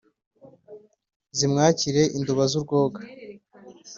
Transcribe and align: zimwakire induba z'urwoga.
zimwakire 1.37 2.03
induba 2.17 2.43
z'urwoga. 2.51 3.01